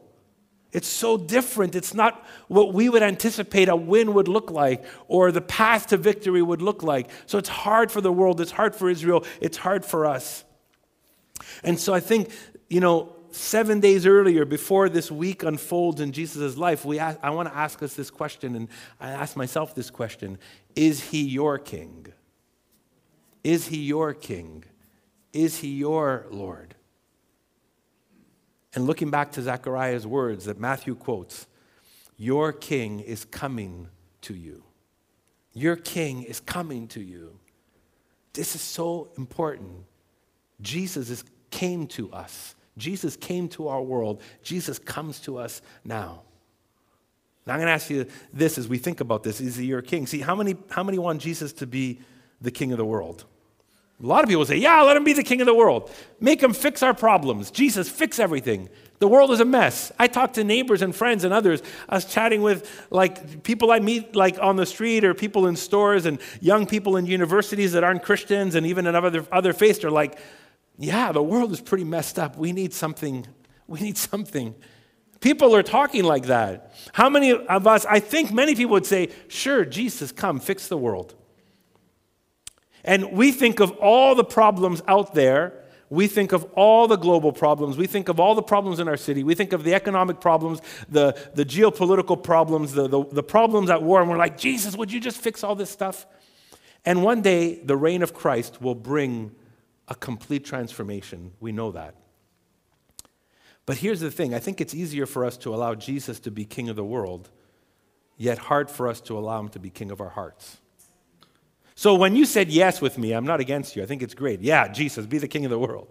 [0.72, 1.76] It's so different.
[1.76, 5.98] It's not what we would anticipate a win would look like or the path to
[5.98, 7.10] victory would look like.
[7.26, 8.40] So it's hard for the world.
[8.40, 9.26] It's hard for Israel.
[9.42, 10.46] It's hard for us.
[11.64, 12.32] And so I think,
[12.70, 17.30] you know, seven days earlier, before this week unfolds in Jesus' life, we ask, I
[17.30, 18.68] want to ask us this question, and
[19.00, 20.38] I ask myself this question
[20.76, 22.08] Is he your king?
[23.44, 24.64] Is he your king?
[25.34, 26.76] Is he your Lord?
[28.74, 31.48] And looking back to Zechariah's words that Matthew quotes,
[32.18, 33.88] your king is coming
[34.22, 34.64] to you.
[35.54, 37.40] Your king is coming to you.
[38.34, 39.86] This is so important.
[40.62, 42.56] Jesus is, came to us.
[42.78, 44.22] Jesus came to our world.
[44.44, 46.22] Jesus comes to us now.
[47.46, 49.40] Now I'm going to ask you this as we think about this.
[49.42, 50.06] Is he your king?
[50.06, 52.00] See, how many, how many want Jesus to be
[52.42, 53.26] the king of the world?
[54.04, 55.90] A lot of people say, yeah, let him be the king of the world.
[56.20, 57.50] Make him fix our problems.
[57.50, 58.70] Jesus, fix everything.
[59.00, 59.92] The world is a mess.
[59.98, 61.64] I talk to neighbors and friends and others.
[61.90, 65.56] I was chatting with like people I meet like on the street or people in
[65.56, 69.84] stores and young people in universities that aren't Christians and even in other, other faiths
[69.84, 70.20] are like,
[70.78, 72.38] yeah, the world is pretty messed up.
[72.38, 73.26] We need something.
[73.68, 74.56] We need something.
[75.20, 76.72] People are talking like that.
[76.94, 80.78] How many of us, I think many people would say, sure, Jesus, come, fix the
[80.78, 81.16] world.
[82.84, 85.64] And we think of all the problems out there.
[85.90, 87.78] We think of all the global problems.
[87.78, 89.24] We think of all the problems in our city.
[89.24, 93.82] We think of the economic problems, the, the geopolitical problems, the, the, the problems at
[93.82, 94.02] war.
[94.02, 96.06] And we're like, Jesus, would you just fix all this stuff?
[96.86, 99.32] And one day, the reign of Christ will bring
[99.88, 101.32] a complete transformation.
[101.40, 101.96] We know that.
[103.66, 106.46] But here's the thing I think it's easier for us to allow Jesus to be
[106.46, 107.30] king of the world,
[108.18, 110.58] yet hard for us to allow him to be king of our hearts.
[111.76, 113.84] So when you said yes with me, I'm not against you.
[113.84, 114.42] I think it's great.
[114.42, 115.88] Yeah, Jesus, be the king of the world.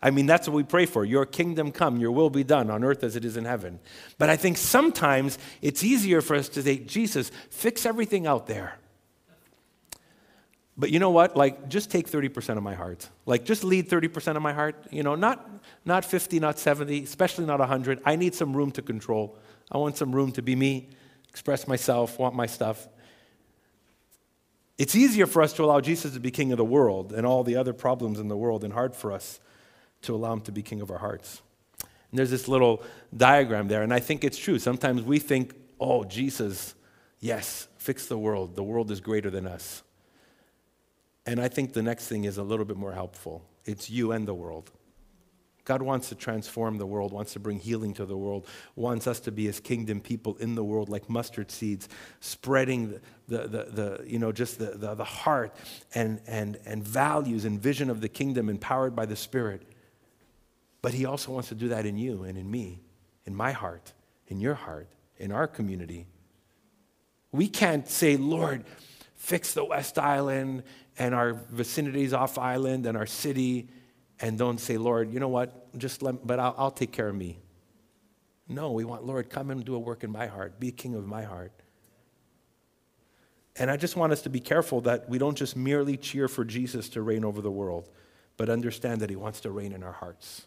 [0.00, 1.04] I mean, that's what we pray for.
[1.04, 3.78] Your kingdom come, your will be done on earth as it is in heaven.
[4.16, 8.78] But I think sometimes it's easier for us to say, Jesus, fix everything out there.
[10.78, 11.36] But you know what?
[11.36, 13.08] Like, just take 30% of my heart.
[13.24, 14.86] Like, just lead 30% of my heart.
[14.90, 15.48] You know, not,
[15.84, 18.02] not 50, not 70, especially not 100.
[18.04, 19.38] I need some room to control.
[19.72, 20.90] I want some room to be me,
[21.30, 22.88] express myself, want my stuff.
[24.76, 27.42] It's easier for us to allow Jesus to be king of the world and all
[27.42, 29.40] the other problems in the world, and hard for us
[30.02, 31.40] to allow him to be king of our hearts.
[32.10, 32.82] And there's this little
[33.16, 34.58] diagram there, and I think it's true.
[34.58, 36.74] Sometimes we think, oh, Jesus,
[37.18, 38.54] yes, fix the world.
[38.54, 39.82] The world is greater than us.
[41.26, 44.26] And I think the next thing is a little bit more helpful it's you and
[44.26, 44.70] the world.
[45.64, 49.18] God wants to transform the world, wants to bring healing to the world, wants us
[49.20, 51.88] to be his kingdom people in the world like mustard seeds,
[52.20, 55.56] spreading the, the, the, the you know, just the, the, the heart
[55.92, 59.62] and, and, and values and vision of the kingdom empowered by the Spirit.
[60.82, 62.80] But he also wants to do that in you and in me,
[63.24, 63.92] in my heart,
[64.28, 66.06] in your heart, in our community.
[67.32, 68.62] We can't say, Lord,
[69.16, 70.62] fix the West Island
[70.98, 73.68] and our vicinities off island and our city
[74.20, 75.76] and don't say, Lord, you know what?
[75.78, 77.38] Just let, but I'll, I'll take care of me.
[78.48, 80.60] No, we want, Lord, come and do a work in my heart.
[80.60, 81.52] Be king of my heart.
[83.58, 86.44] And I just want us to be careful that we don't just merely cheer for
[86.44, 87.88] Jesus to reign over the world,
[88.36, 90.46] but understand that he wants to reign in our hearts.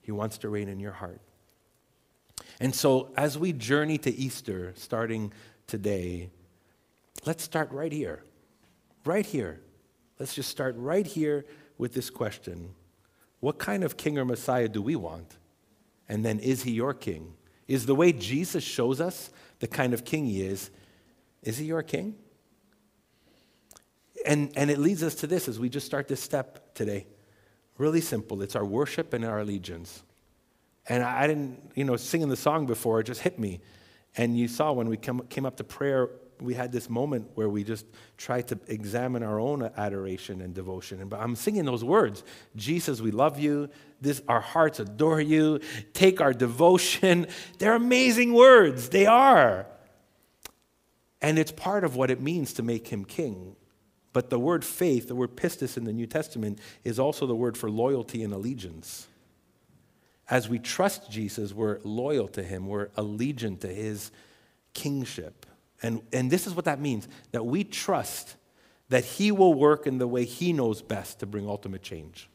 [0.00, 1.20] He wants to reign in your heart.
[2.58, 5.32] And so, as we journey to Easter, starting
[5.66, 6.30] today,
[7.24, 8.22] let's start right here.
[9.04, 9.60] Right here.
[10.18, 11.46] Let's just start right here
[11.78, 12.74] with this question
[13.40, 15.38] what kind of king or Messiah do we want?
[16.08, 17.32] And then, is he your king?
[17.66, 19.30] Is the way Jesus shows us
[19.60, 20.70] the kind of king he is,
[21.42, 22.16] is he your king?
[24.26, 27.06] And, and it leads us to this as we just start this step today.
[27.78, 28.42] Really simple.
[28.42, 30.02] It's our worship and our allegiance.
[30.86, 33.60] And I didn't, you know, singing the song before, it just hit me.
[34.16, 37.64] And you saw when we came up to prayer we had this moment where we
[37.64, 41.00] just tried to examine our own adoration and devotion.
[41.00, 42.24] And but I'm singing those words
[42.56, 43.68] Jesus, we love you.
[44.00, 45.60] This, our hearts adore you.
[45.92, 47.26] Take our devotion.
[47.58, 48.88] They're amazing words.
[48.88, 49.66] They are.
[51.22, 53.56] And it's part of what it means to make him king.
[54.12, 57.56] But the word faith, the word pistis in the New Testament, is also the word
[57.56, 59.06] for loyalty and allegiance.
[60.28, 64.10] As we trust Jesus, we're loyal to him, we're allegiant to his
[64.74, 65.46] kingship.
[65.82, 68.36] And, and this is what that means that we trust
[68.90, 72.28] that He will work in the way He knows best to bring ultimate change.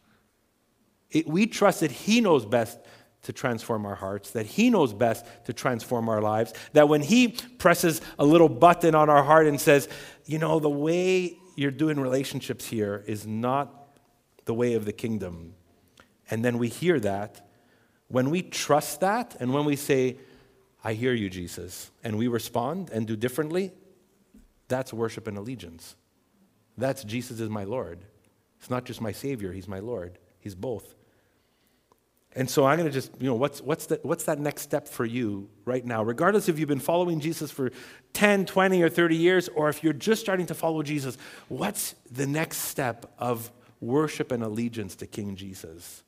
[1.11, 2.79] It, we trust that He knows best
[3.23, 7.29] to transform our hearts, that He knows best to transform our lives, that when He
[7.57, 9.89] presses a little button on our heart and says,
[10.25, 13.97] you know, the way you're doing relationships here is not
[14.45, 15.55] the way of the kingdom.
[16.29, 17.47] And then we hear that.
[18.07, 20.17] When we trust that and when we say,
[20.85, 23.71] I hear you, Jesus, and we respond and do differently,
[24.67, 25.95] that's worship and allegiance.
[26.77, 28.05] That's Jesus is my Lord.
[28.59, 30.19] It's not just my Savior, He's my Lord.
[30.39, 30.93] He's both.
[32.33, 34.87] And so I'm going to just, you know, what's, what's, the, what's that next step
[34.87, 36.03] for you right now?
[36.03, 37.71] Regardless if you've been following Jesus for
[38.13, 41.17] 10, 20, or 30 years, or if you're just starting to follow Jesus,
[41.47, 46.03] what's the next step of worship and allegiance to King Jesus?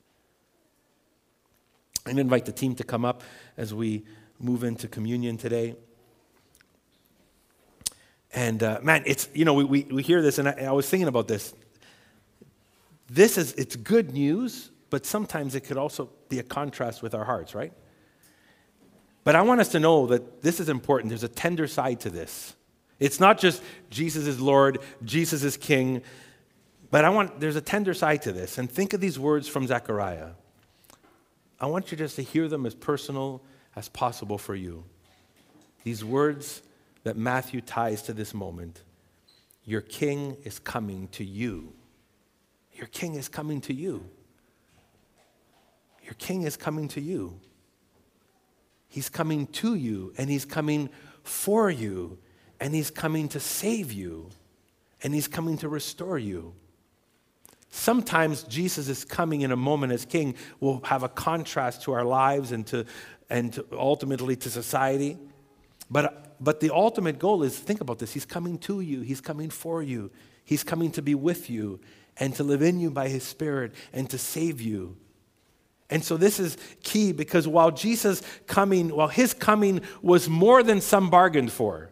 [2.06, 3.22] I'm going to invite the team to come up
[3.56, 4.04] as we
[4.38, 5.76] move into communion today.
[8.32, 10.88] And uh, man, it's, you know, we, we, we hear this, and I, I was
[10.88, 11.54] thinking about this.
[13.08, 17.24] This is, it's good news, but sometimes it could also be a contrast with our
[17.24, 17.72] hearts, right?
[19.24, 21.10] But I want us to know that this is important.
[21.10, 22.54] There's a tender side to this.
[22.98, 26.02] It's not just Jesus is Lord, Jesus is King,
[26.90, 28.58] but I want, there's a tender side to this.
[28.58, 30.30] And think of these words from Zechariah.
[31.60, 33.42] I want you just to hear them as personal
[33.76, 34.84] as possible for you.
[35.84, 36.62] These words
[37.04, 38.82] that Matthew ties to this moment
[39.64, 41.72] Your king is coming to you.
[42.74, 44.04] Your king is coming to you.
[46.04, 47.40] Your king is coming to you.
[48.88, 50.88] He's coming to you, and he's coming
[51.22, 52.18] for you,
[52.58, 54.30] and he's coming to save you,
[55.02, 56.54] and he's coming to restore you.
[57.70, 62.04] Sometimes Jesus is coming in a moment as king will have a contrast to our
[62.04, 62.86] lives and to
[63.30, 65.18] and ultimately to society.
[65.90, 69.50] But, but the ultimate goal is think about this He's coming to you, He's coming
[69.50, 70.10] for you,
[70.44, 71.80] He's coming to be with you
[72.16, 74.96] and to live in you by His Spirit and to save you.
[75.90, 80.80] And so this is key because while Jesus coming, while his coming was more than
[80.80, 81.90] some bargained for,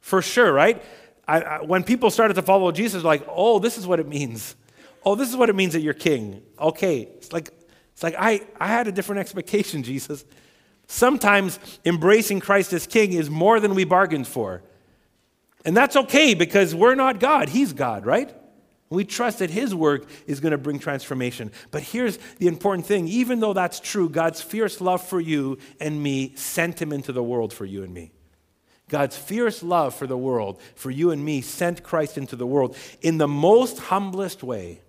[0.00, 0.82] for sure, right?
[1.26, 4.56] I, I, when people started to follow Jesus, like, oh, this is what it means.
[5.04, 6.42] Oh, this is what it means that you're king.
[6.58, 7.48] Okay, it's like,
[7.92, 10.24] it's like I, I had a different expectation, Jesus.
[10.94, 14.62] Sometimes embracing Christ as king is more than we bargained for.
[15.64, 18.32] And that's okay because we're not God, He's God, right?
[18.90, 21.50] We trust that His work is going to bring transformation.
[21.72, 26.00] But here's the important thing even though that's true, God's fierce love for you and
[26.00, 28.12] me sent Him into the world for you and me.
[28.88, 32.76] God's fierce love for the world, for you and me, sent Christ into the world
[33.02, 34.80] in the most humblest way,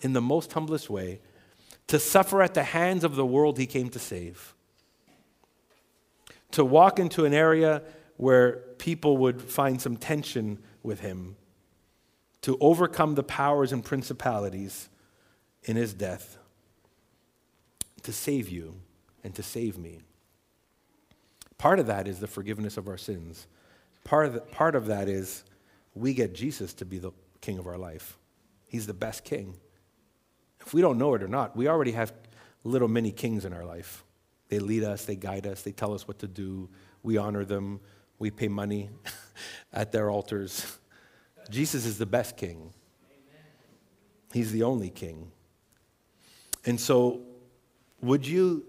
[0.00, 1.20] in the most humblest way,
[1.88, 4.54] to suffer at the hands of the world He came to save
[6.52, 7.82] to walk into an area
[8.16, 11.36] where people would find some tension with him,
[12.42, 14.88] to overcome the powers and principalities
[15.64, 16.38] in his death.
[18.02, 18.74] to save you
[19.24, 20.00] and to save me.
[21.58, 23.46] Part of that is the forgiveness of our sins.
[24.04, 25.44] Part of, the, part of that is
[25.94, 28.18] we get Jesus to be the king of our life.
[28.66, 29.54] He's the best king.
[30.60, 32.12] If we don't know it or not, we already have
[32.64, 34.04] little mini kings in our life.
[34.52, 36.68] They lead us, they guide us, they tell us what to do.
[37.02, 37.80] We honor them,
[38.18, 38.90] we pay money
[39.72, 40.78] at their altars.
[41.48, 42.74] Jesus is the best king.
[44.30, 45.32] He's the only king.
[46.66, 47.22] And so,
[48.02, 48.66] would you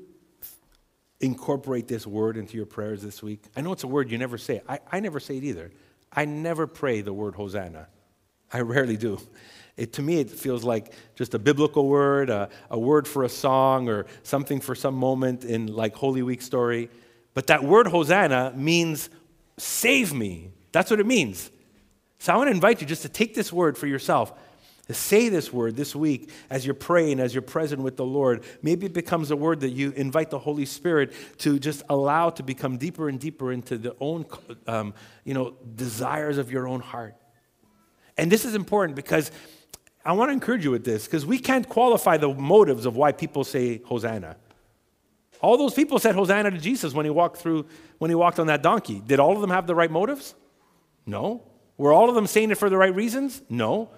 [1.19, 3.43] incorporate this word into your prayers this week?
[3.53, 4.61] I know it's a word you never say.
[4.69, 5.69] I, I never say it either.
[6.13, 7.89] I never pray the word Hosanna.
[8.53, 9.19] I rarely do.
[9.75, 13.29] It, to me, it feels like just a biblical word, a, a word for a
[13.29, 16.89] song, or something for some moment in like Holy Week story.
[17.33, 19.09] But that word Hosanna means
[19.57, 20.51] save me.
[20.71, 21.49] That's what it means.
[22.19, 24.31] So I want to invite you just to take this word for yourself.
[24.87, 28.43] To say this word this week as you're praying, as you're present with the Lord.
[28.61, 32.43] Maybe it becomes a word that you invite the Holy Spirit to just allow to
[32.43, 34.25] become deeper and deeper into the own,
[34.67, 34.93] um,
[35.23, 37.15] you know, desires of your own heart.
[38.17, 39.31] And this is important because
[40.05, 43.11] I want to encourage you with this because we can't qualify the motives of why
[43.11, 44.35] people say Hosanna.
[45.41, 47.65] All those people said Hosanna to Jesus when he walked through,
[47.97, 49.01] when he walked on that donkey.
[49.05, 50.35] Did all of them have the right motives?
[51.05, 51.43] No.
[51.77, 53.41] Were all of them saying it for the right reasons?
[53.49, 53.89] No.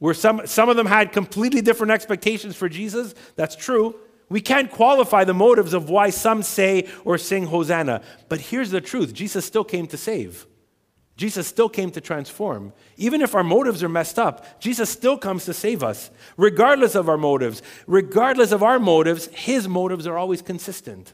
[0.00, 3.14] Were some, some of them had completely different expectations for Jesus?
[3.36, 3.94] That's true.
[4.28, 8.02] We can't qualify the motives of why some say or sing Hosanna.
[8.28, 10.47] But here's the truth Jesus still came to save.
[11.18, 12.72] Jesus still came to transform.
[12.96, 17.08] Even if our motives are messed up, Jesus still comes to save us, regardless of
[17.08, 17.60] our motives.
[17.88, 21.12] Regardless of our motives, his motives are always consistent.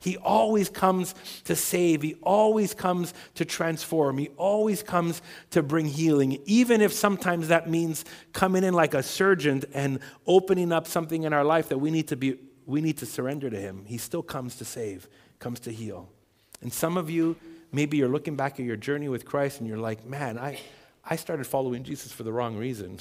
[0.00, 1.14] He always comes
[1.44, 2.02] to save.
[2.02, 4.18] He always comes to transform.
[4.18, 9.04] He always comes to bring healing, even if sometimes that means coming in like a
[9.04, 12.98] surgeon and opening up something in our life that we need to be we need
[12.98, 13.84] to surrender to him.
[13.86, 15.08] He still comes to save,
[15.38, 16.10] comes to heal.
[16.60, 17.36] And some of you
[17.72, 20.58] maybe you're looking back at your journey with Christ and you're like, man, I,
[21.04, 22.98] I started following Jesus for the wrong reason.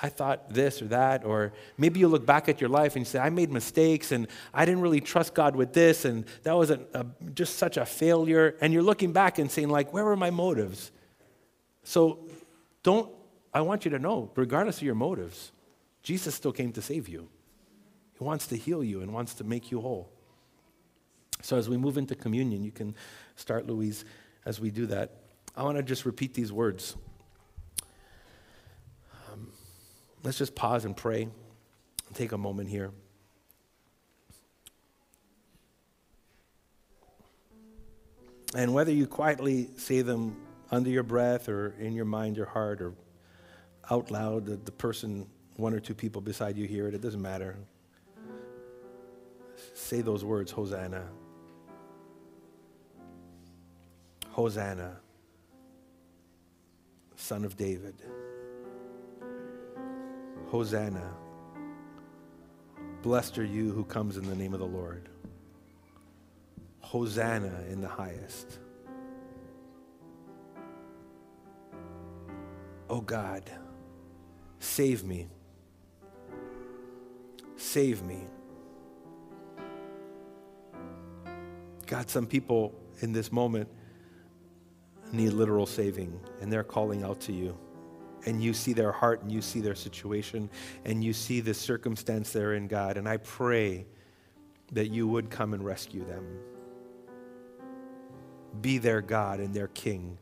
[0.00, 1.24] I thought this or that.
[1.24, 4.26] Or maybe you look back at your life and you say, I made mistakes and
[4.52, 7.86] I didn't really trust God with this and that was a, a, just such a
[7.86, 8.56] failure.
[8.60, 10.90] And you're looking back and saying, like, where were my motives?
[11.84, 12.26] So
[12.82, 13.10] don't,
[13.52, 15.52] I want you to know, regardless of your motives,
[16.02, 17.28] Jesus still came to save you.
[18.18, 20.10] He wants to heal you and wants to make you whole.
[21.44, 22.94] So as we move into communion, you can
[23.36, 24.06] start, Louise,
[24.46, 25.10] as we do that.
[25.54, 26.96] I want to just repeat these words.
[29.30, 29.52] Um,
[30.22, 31.24] let's just pause and pray.
[31.24, 32.92] and Take a moment here.
[38.56, 40.38] And whether you quietly say them
[40.70, 42.94] under your breath or in your mind or heart or
[43.90, 45.26] out loud, the, the person,
[45.56, 47.58] one or two people beside you hear it, it doesn't matter.
[49.74, 51.04] Say those words, Hosanna.
[54.34, 54.96] Hosanna,
[57.14, 57.94] son of David.
[60.48, 61.14] Hosanna.
[63.00, 65.08] Blessed are you who comes in the name of the Lord.
[66.80, 68.58] Hosanna in the highest.
[72.90, 73.48] Oh God,
[74.58, 75.28] save me.
[77.54, 78.24] Save me.
[81.86, 83.68] God, some people in this moment
[85.14, 87.56] need literal saving, and they're calling out to you.
[88.26, 90.50] And you see their heart, and you see their situation,
[90.84, 92.96] and you see the circumstance they're in, God.
[92.96, 93.86] And I pray
[94.72, 96.26] that you would come and rescue them.
[98.60, 100.18] Be their God and their King.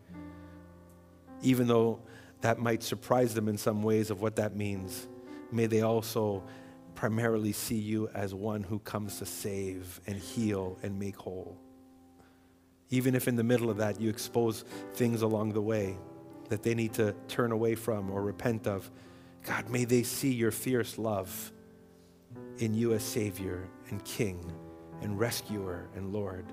[1.43, 2.01] Even though
[2.40, 5.07] that might surprise them in some ways of what that means,
[5.53, 6.43] may they also
[6.95, 11.57] primarily see you as one who comes to save and heal and make whole.
[12.93, 15.97] Even if in the middle of that you expose things along the way
[16.51, 18.90] that they need to turn away from or repent of,
[19.45, 21.53] God, may they see your fierce love
[22.59, 24.53] in you as Savior and King
[25.01, 26.45] and Rescuer and Lord.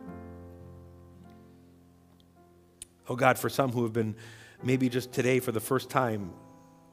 [3.09, 4.15] Oh God, for some who have been
[4.63, 6.31] maybe just today for the first time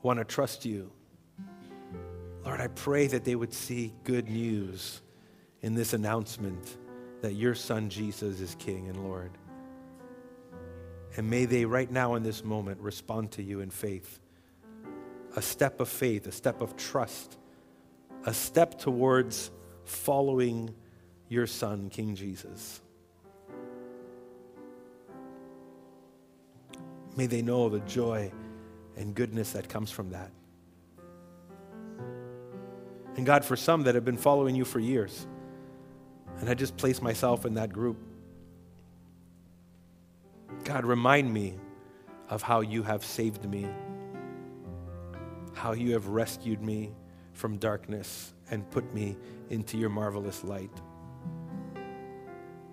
[0.03, 0.91] want to trust you,
[2.45, 5.03] Lord, I pray that they would see good news
[5.63, 6.77] in this announcement
[7.23, 9.31] that your son Jesus is King and Lord.
[11.17, 14.21] And may they, right now in this moment, respond to you in faith.
[15.35, 17.39] A step of faith, a step of trust,
[18.25, 19.51] a step towards
[19.85, 20.75] following
[21.29, 22.81] your son, King Jesus.
[27.17, 28.31] May they know the joy
[28.97, 30.31] and goodness that comes from that.
[33.17, 35.27] And God, for some that have been following you for years,
[36.41, 37.97] And I just place myself in that group.
[40.65, 41.55] God, remind me
[42.29, 43.67] of how you have saved me,
[45.55, 46.93] how you have rescued me
[47.33, 49.17] from darkness and put me
[49.51, 50.71] into your marvelous light.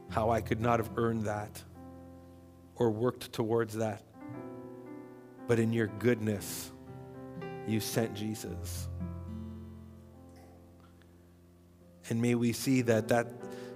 [0.09, 1.61] How I could not have earned that
[2.76, 4.01] or worked towards that.
[5.47, 6.72] But in your goodness,
[7.68, 8.88] you sent Jesus.
[12.09, 13.28] And may we see that that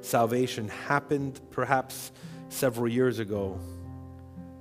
[0.07, 2.11] salvation happened perhaps
[2.49, 3.59] several years ago,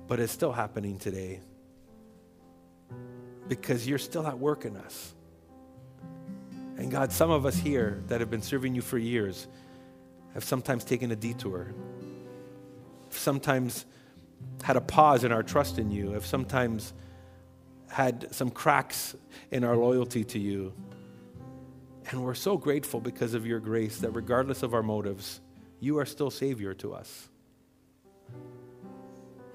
[0.07, 1.39] but it's still happening today
[3.47, 5.13] because you're still at work in us.
[6.77, 9.47] And God, some of us here that have been serving you for years
[10.33, 11.73] have sometimes taken a detour,
[13.09, 13.85] sometimes
[14.61, 16.93] had a pause in our trust in you, have sometimes
[17.89, 19.15] had some cracks
[19.51, 20.73] in our loyalty to you.
[22.09, 25.41] And we're so grateful because of your grace that regardless of our motives,
[25.79, 27.29] you are still Savior to us.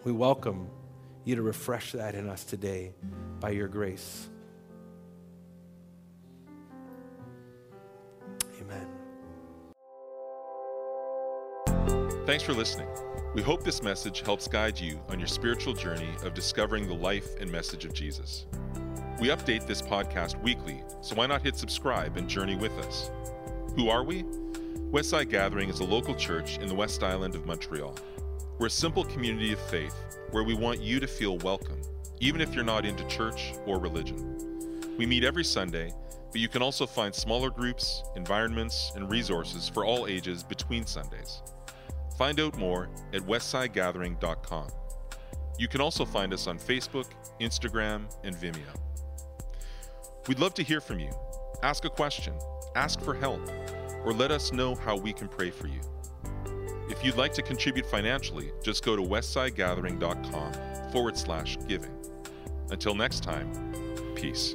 [0.04, 0.68] We welcome
[1.24, 2.92] you to refresh that in us today
[3.40, 4.28] by your grace.
[8.60, 8.86] Amen.
[12.26, 12.88] Thanks for listening.
[13.34, 17.34] We hope this message helps guide you on your spiritual journey of discovering the life
[17.40, 18.46] and message of Jesus.
[19.22, 23.08] We update this podcast weekly, so why not hit subscribe and journey with us?
[23.76, 24.24] Who are we?
[24.90, 27.94] Westside Gathering is a local church in the West Island of Montreal.
[28.58, 29.94] We're a simple community of faith
[30.32, 31.80] where we want you to feel welcome,
[32.18, 34.96] even if you're not into church or religion.
[34.98, 35.94] We meet every Sunday,
[36.32, 41.42] but you can also find smaller groups, environments, and resources for all ages between Sundays.
[42.18, 44.68] Find out more at westsidegathering.com.
[45.60, 47.06] You can also find us on Facebook,
[47.40, 48.91] Instagram, and Vimeo.
[50.28, 51.10] We'd love to hear from you.
[51.62, 52.34] Ask a question,
[52.76, 53.40] ask for help,
[54.04, 55.80] or let us know how we can pray for you.
[56.88, 61.90] If you'd like to contribute financially, just go to westsidegathering.com forward slash giving.
[62.70, 63.50] Until next time,
[64.14, 64.54] peace.